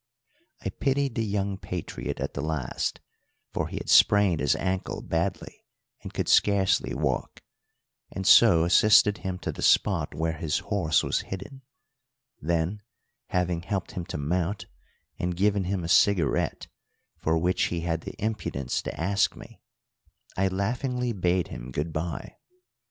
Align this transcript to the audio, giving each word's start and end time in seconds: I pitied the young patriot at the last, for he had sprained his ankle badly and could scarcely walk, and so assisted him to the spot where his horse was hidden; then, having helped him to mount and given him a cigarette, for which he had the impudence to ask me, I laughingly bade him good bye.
I 0.65 0.69
pitied 0.69 1.13
the 1.13 1.23
young 1.23 1.59
patriot 1.59 2.19
at 2.19 2.33
the 2.33 2.41
last, 2.41 3.01
for 3.53 3.67
he 3.67 3.77
had 3.77 3.87
sprained 3.87 4.39
his 4.39 4.55
ankle 4.55 5.03
badly 5.03 5.63
and 6.01 6.11
could 6.11 6.27
scarcely 6.27 6.95
walk, 6.95 7.43
and 8.11 8.25
so 8.25 8.63
assisted 8.63 9.19
him 9.19 9.37
to 9.37 9.51
the 9.51 9.61
spot 9.61 10.15
where 10.15 10.33
his 10.33 10.57
horse 10.57 11.03
was 11.03 11.21
hidden; 11.29 11.61
then, 12.41 12.81
having 13.27 13.61
helped 13.61 13.91
him 13.91 14.03
to 14.07 14.17
mount 14.17 14.65
and 15.19 15.37
given 15.37 15.65
him 15.65 15.83
a 15.83 15.87
cigarette, 15.87 16.65
for 17.19 17.37
which 17.37 17.65
he 17.65 17.81
had 17.81 18.01
the 18.01 18.15
impudence 18.19 18.81
to 18.81 18.99
ask 18.99 19.35
me, 19.35 19.61
I 20.35 20.47
laughingly 20.47 21.13
bade 21.13 21.49
him 21.49 21.69
good 21.69 21.93
bye. 21.93 22.37